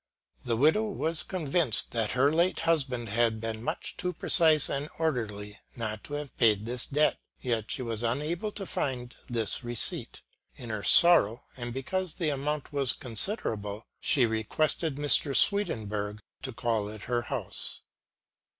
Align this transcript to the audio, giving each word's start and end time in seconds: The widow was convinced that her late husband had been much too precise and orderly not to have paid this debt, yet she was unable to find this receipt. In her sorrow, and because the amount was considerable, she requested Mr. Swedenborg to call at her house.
The 0.45 0.57
widow 0.57 0.85
was 0.85 1.21
convinced 1.21 1.91
that 1.91 2.13
her 2.17 2.31
late 2.31 2.61
husband 2.61 3.09
had 3.09 3.39
been 3.39 3.61
much 3.63 3.97
too 3.97 4.13
precise 4.13 4.67
and 4.67 4.89
orderly 4.97 5.59
not 5.75 6.03
to 6.05 6.15
have 6.15 6.35
paid 6.37 6.65
this 6.65 6.87
debt, 6.87 7.19
yet 7.39 7.69
she 7.69 7.83
was 7.83 8.01
unable 8.01 8.51
to 8.53 8.65
find 8.65 9.15
this 9.29 9.63
receipt. 9.63 10.23
In 10.55 10.71
her 10.71 10.81
sorrow, 10.81 11.43
and 11.55 11.71
because 11.71 12.15
the 12.15 12.31
amount 12.31 12.73
was 12.73 12.93
considerable, 12.93 13.85
she 13.99 14.25
requested 14.25 14.95
Mr. 14.95 15.35
Swedenborg 15.35 16.19
to 16.41 16.51
call 16.51 16.89
at 16.89 17.03
her 17.03 17.21
house. 17.21 17.81